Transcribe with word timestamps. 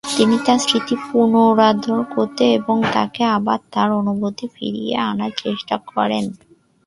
তিনি 0.09 0.35
তার 0.45 0.59
স্মৃতি 0.63 0.95
পুনরুদ্ধার 1.05 1.73
করতে 2.13 2.43
এবং 2.57 2.77
তাকে 2.93 3.21
আবার 3.37 3.59
তার 3.73 3.89
অনুভূতিতে 3.99 4.45
ফিরিয়ে 4.55 4.95
আনার 5.09 5.31
চেষ্টা 5.43 5.75
করেন। 5.89 6.25